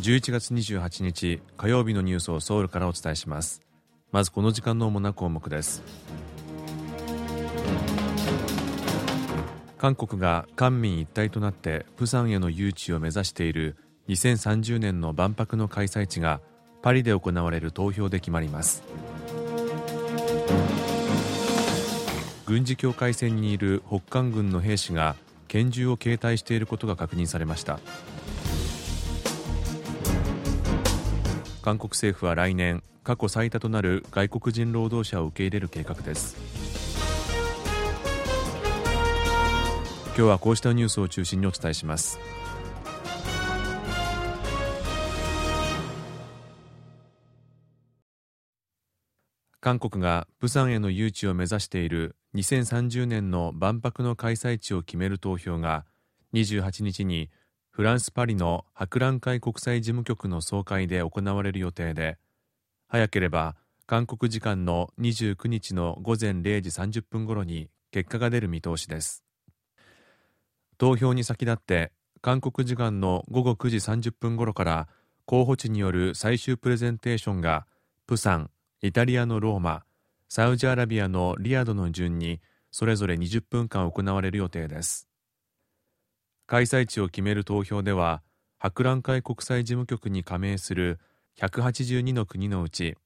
[0.00, 3.60] 11月28日火曜日のニュースをソウルからお伝えします。
[4.12, 5.82] まずこの時間の主な項目です。
[9.76, 13.76] 韓国が官民一体となってプサンへの誘致を目指している
[14.08, 16.40] 2030年の万博の開催地が
[16.80, 18.84] パリで行われる投票で決まります。
[22.46, 25.16] 軍事境界線にいる北韓軍の兵士が
[25.48, 27.80] 拳銃を携帯していることが確認されました。
[31.68, 36.34] 韓国政府は来年過去最多となる外国人労働者を受け入れる計画です。
[40.06, 42.18] 今日はこうしたニュースを中心にお伝えします。
[49.60, 55.84] 韓国がプサンへの誘致を目指している2030年の万博の開催地を決める投票が
[56.32, 57.28] 28日に
[57.78, 62.18] フランス・パリの博覧会国際事務局の総会で行われる予定で
[62.88, 63.54] 早ければ
[63.86, 69.22] 韓国時間の29日の午前0時30分ごろに結果が出る見通しです。
[70.76, 74.88] 投票に先立って韓国時間の午後9時30分ごろから
[75.24, 77.68] 候補地による最終プレゼンテーションが
[78.08, 78.50] プサン、
[78.82, 79.84] イタリアのローマ
[80.28, 82.40] サウジアラビアのリヤドの順に
[82.72, 85.07] それぞれ20分間行われる予定です。
[86.48, 88.22] 開催地を決める投票では
[88.58, 90.98] 博覧会国際事務局に加盟する
[91.38, 92.96] 182の国のうち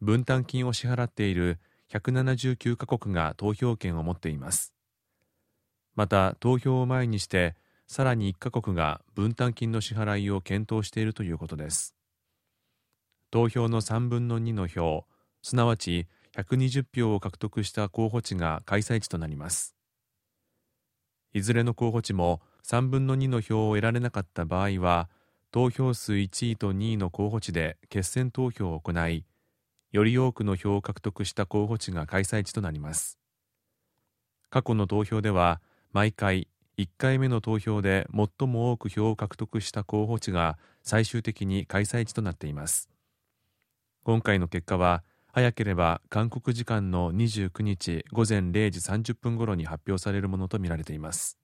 [0.00, 1.58] 分担金を支払っている
[1.90, 4.72] 179カ国が投票権を持っています。
[5.96, 7.56] また投票を前にして
[7.88, 11.96] さらに1カ国が分担金の支払いを検討しているということです。
[13.32, 15.06] 投票の3分の2の票
[15.42, 19.74] すなわち120票を獲得した候補地が開催地となります。
[21.32, 25.08] いずれの候補地も3分の2の票を得られなかった場合は
[25.52, 29.24] 投票数1位と2位の候補地で決選投票を行い
[29.92, 33.20] より多くの票を獲得した候補地が開催地となります。
[34.50, 35.60] 過去の投票では
[35.92, 42.90] 毎回1回目の投票で最も多く票を獲得した候補地が最終的に開催地となっています。
[44.02, 51.38] 今回の結果は早ければ韓国時間の29日午前0時30分頃に発表されるものとみられています。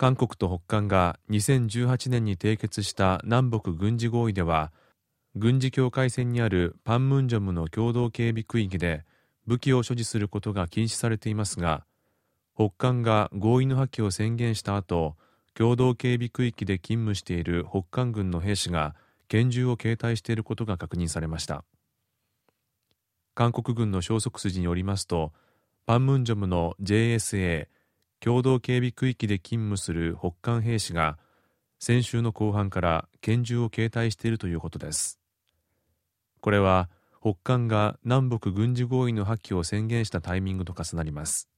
[0.00, 4.72] 韓国と北韓が2018年に締結した南北軍事合意では
[5.34, 9.04] 軍事境界線にあるパンムンジョムの共同警備区域で
[9.46, 11.84] 武器を所持することが禁止されていますが
[12.54, 15.16] 北韓が合意の破棄を宣言した後
[15.52, 18.94] 共同警備区域で勤務している北韓軍の兵士が
[19.28, 21.62] 拳銃を携帯していることが確認されました。
[23.34, 25.34] 韓国軍の消息筋によりますと
[25.84, 27.66] パンムンジョムの JSA
[28.22, 31.18] 共同警備区域で勤務する北韓兵士が
[31.78, 35.18] 先週の後半から拳銃を携帯しているということです。
[36.40, 36.90] これは
[37.22, 41.48] 北韓が南北軍事合意の破棄を宣言したタイミングと重なります。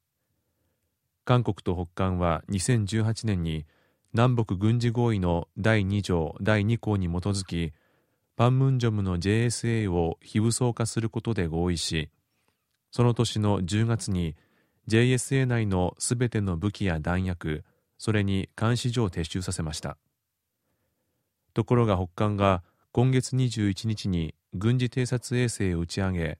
[1.24, 3.66] 韓国と北韓は2018年に
[4.12, 7.72] 南北軍事合意の第2条第2項に基づき
[8.36, 12.10] パンムンジョムの JSA を非武装化することで合意し
[12.90, 14.36] その年の10月に
[14.88, 17.64] JSA 内のすべての武器や弾薬
[17.98, 19.96] それに監視所を撤収させました。
[21.54, 22.62] ところが北韓が
[22.92, 26.38] 今月21日に軍事偵察衛星を打ち上げ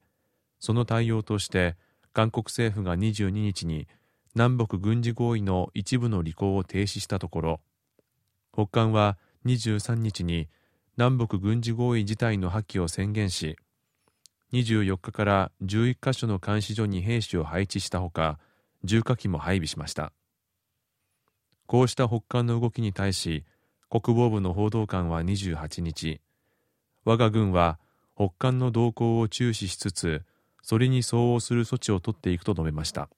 [0.58, 1.76] その対応として
[2.12, 3.88] 韓国政府が22日に
[4.34, 7.60] 南北軍事合意の一部の履行を停止したところ
[8.52, 10.48] 北韓は23日に
[10.96, 13.56] 南北軍事合意自体の破棄を宣言し
[14.52, 18.38] 24日から11カ所の監視所に兵士を配置したほか
[18.84, 20.12] 重火器も配備しました。
[21.66, 23.44] こうした北韓の動きに対し
[23.88, 26.20] 国防部の報道官は28日
[27.04, 27.78] 我が軍は
[28.14, 30.22] 北韓の動向を注視しつつ
[30.62, 33.08] それに相応する措置を取っていくと述べました。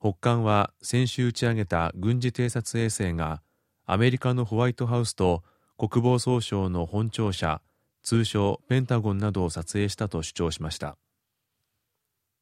[0.00, 3.42] 北韓は先週打ち上げた軍事偵察衛星が
[3.86, 5.42] アメリカのホワイトハウスと
[5.78, 7.60] 国防総省の本庁舎
[8.02, 10.96] 通称ペンタゴンなどを撮影したと主張しました。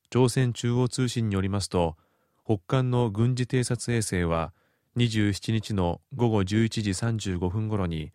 [0.09, 1.97] 朝鮮中央通信によりますと
[2.45, 4.53] 北韓の軍事偵察衛星は
[4.97, 8.13] 27日の午後11時35分ごろに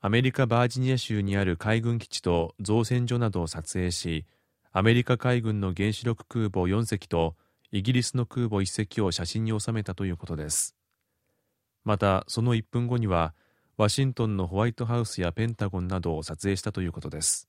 [0.00, 4.24] アメリカ・バージニア州にある海軍基地と造船所などを撮影し
[4.72, 7.36] アメリカ海軍の原子力空母4隻と
[7.70, 10.74] イギリスの空母1隻を写真に収めたということです。
[11.84, 13.34] またその1分後には
[13.76, 17.48] ワシントンのホワイトハウスやペンタゴンなどを撮影したということです。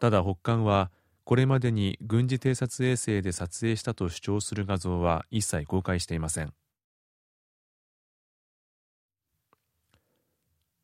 [0.00, 0.90] ただ北韓は
[1.24, 6.52] これまでに軍事偵察衛星で撮影したと主張する画像は一切公開していません。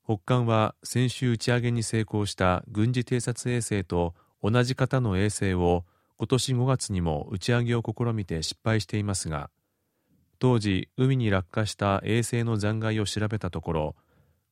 [0.05, 5.85] 北韓は先週打ち上げに成功した軍事偵察衛星と同じ型の衛星を
[6.17, 9.51] 今年5月にも打ち上げを試みて失敗していますが
[10.41, 13.97] 当時海に落下した衛星の残骸を調べたところ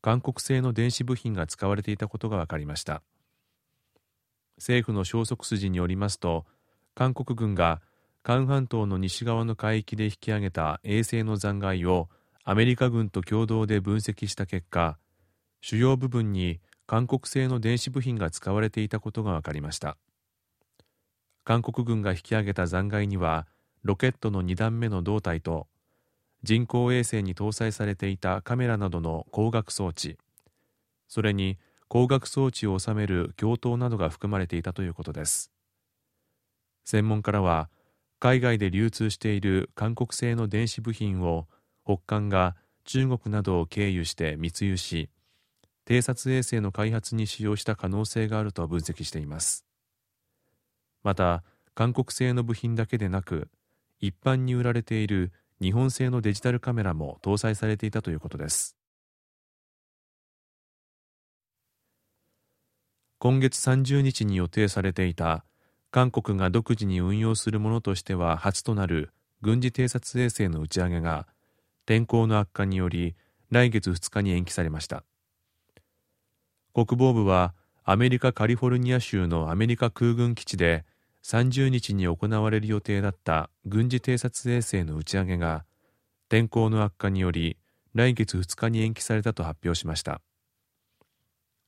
[0.00, 3.02] 韓国製の電子部品が使われていたことが分かりました。
[4.58, 6.44] 政府の消息筋によりますと
[6.94, 7.80] 韓国軍が
[8.22, 12.08] 韓半島の西側の海域で引き上げた衛星の残骸を
[12.44, 14.98] アメリカ軍と共同で分析した結果
[15.60, 19.96] 主要部分に韓国製の電子部品が使われていたことが分かりました。
[21.44, 23.46] 韓国軍が引き上げた残骸には
[23.82, 25.66] ロケットの2段目の胴体と
[26.42, 30.18] 人工衛星に搭載されていたカメラなどの光学装置。
[31.08, 31.58] それに
[31.88, 35.50] 光学装置を収める鏡頭などが含まれていたということです。
[36.84, 37.70] 専門家らは
[38.20, 41.46] 海外で流通している韓国製の電子部品を
[41.84, 45.10] 北韓が中国などを経由して密輸し
[45.86, 49.64] 偵察衛星の開発に使用した可能性があると分析しています。
[51.02, 51.42] また
[51.74, 53.48] 韓国製の部品だけでなく
[54.00, 58.76] 一般に売られている日本製のデジタルカメラも搭載されていたということです。
[63.18, 65.44] 今月30日に予定されていた
[65.90, 69.10] 韓国が独自に運用するものとしては初となる
[69.40, 71.26] 軍事偵察衛星の打ち上げが
[71.84, 73.16] 天候の悪化により
[73.50, 75.02] 来月2日に延期されました。
[76.74, 80.84] 国防部はアメリカカリフォルニア州のアメリカ空軍基地で
[81.24, 85.64] 30日に行われる予定だった軍事偵察衛星の打ち上げが
[86.28, 87.58] 天候の悪化により
[87.94, 90.20] 来月2日に延期されたと発表しました。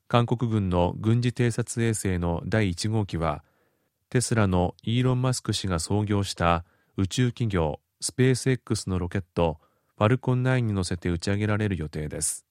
[0.09, 3.45] 韓国軍の軍事偵察衛星の第1号機は
[4.09, 6.65] テスラのイーロン・マスク氏が創業した
[6.97, 9.59] 宇宙企業スペース X のロケット
[9.97, 12.45] ファルコン9に乗せて打ち上げられる予定です。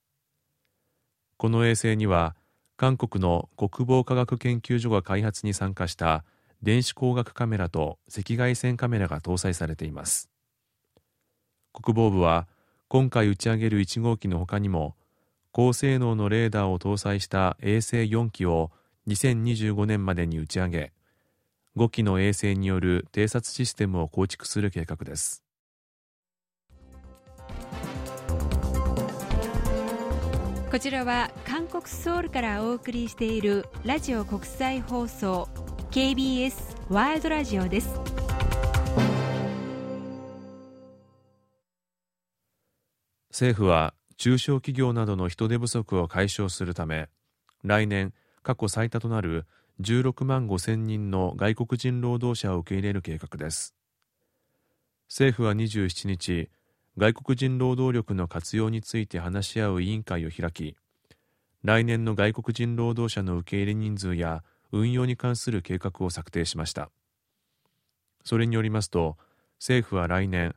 [1.38, 2.36] この衛星には
[2.78, 6.24] 韓国の国防科学研究所が開発に参加した
[6.62, 10.30] 電子光学カメラと赤外線カメラが搭載されています。
[11.74, 12.48] 国防部は
[12.88, 14.96] 今回打ち上げる1号機のほかにも
[15.52, 18.72] 高性能のレーダーを搭載した衛星4機を
[19.08, 20.92] 2025年までに打ち上げ
[21.78, 25.44] 5機の衛星による偵察システムを構築する計画です。
[30.70, 35.48] こちらは韓国ソウルからお送りしているラジオ国際放送
[35.92, 36.54] KBS
[36.92, 37.90] ワールドラジオです。
[43.32, 47.10] 政府は中小企業などの人手不足を解消するため
[47.64, 48.14] 来年
[48.44, 49.48] 過去最多となる
[49.82, 53.74] 16万5千人の外国人労働者を受け入れる計画です。
[55.08, 56.50] 政府は27日
[57.00, 60.76] 外国人労働力の活用について話し合う委員会を開き
[61.64, 66.90] 来年の外国人労働者の受け入れ人数や運用に関する計画を策定しました。
[68.24, 69.18] それによりますと
[69.60, 70.56] 政府は来年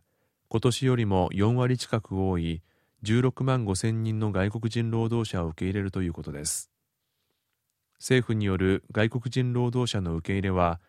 [0.49, 2.62] 今年よりも4割近く多い
[3.05, 6.70] 16万5千人の外国人労働者を受け入れるということです。
[7.98, 10.81] 政府による外国人労働者の受け入れは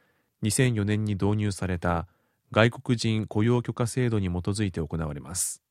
[0.44, 2.08] 2004年に導入された
[2.52, 5.64] 外国人雇用許可制度に基づいて行われます。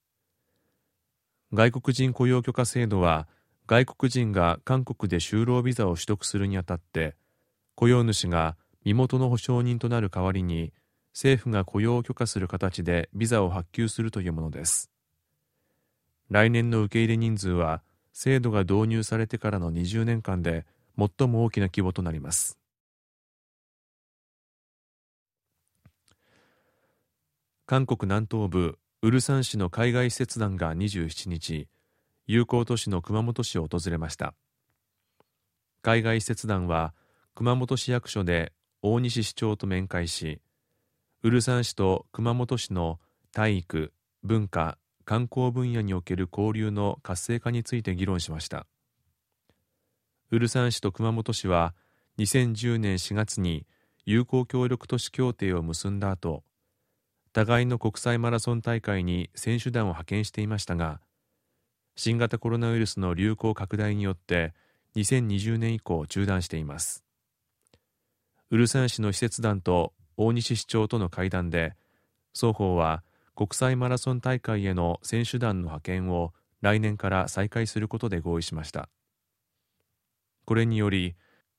[1.52, 3.28] 外国人雇用許可制度は
[3.66, 7.14] 外国人が韓国で就労ビザを取得するにあたって
[7.74, 10.72] 雇用主が身元の保証人となる代わりに
[11.12, 14.90] 政府が雇用を許可する形でビザを発給するというものです。
[16.30, 20.64] 来年の受け入れ人数は制度が導入されてからの20年間で
[20.98, 22.58] 最も大きな規模となります。
[27.66, 31.68] 韓国南東部ウルサン市の海外使節団が27日
[32.26, 34.34] 友好都市の熊本市を訪れました。
[35.80, 36.94] 海外使節団は
[37.34, 40.42] 熊本市役所で大西市長と面会し
[41.22, 43.00] ウルサン市と熊本市の
[43.32, 48.66] 体育文化観光分野における交流の活性化について議論しました。
[50.30, 51.74] ウルサン市と熊本市は
[52.18, 53.66] 2010年4月に
[54.04, 56.42] 友好協力都市協定を結んだ後
[57.32, 61.00] 互いの国際マラソン大会に選手団を派遣していましたが
[61.96, 64.54] 新型コロナウイルスの流行拡大によって
[64.96, 67.04] 2020年以降中断しています。
[68.52, 71.72] ウルサン市の施設団と大西市長との会談で
[72.34, 73.02] 双方は
[73.34, 78.90] 国際マラソン大会への選手団の派遣を来年から再開することで合意しました。
[80.44, 81.14] これにより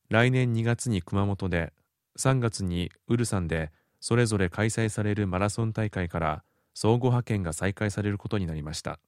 [0.09, 1.73] 来年2月に熊本で
[2.19, 6.43] 3月にウルサンでそれぞれ開催されるマラソン大会から
[6.75, 8.99] 相互派遣が再開されることになりました。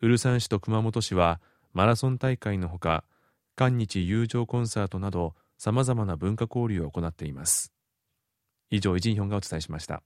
[0.00, 1.40] ウルサン市と熊本市は
[1.72, 3.04] マラソン大会のほか
[3.54, 7.72] 韓日友情コンサートなど様々な文化交流を行っています。
[8.68, 10.02] 以上イ・ジンヒョンがお伝えしました。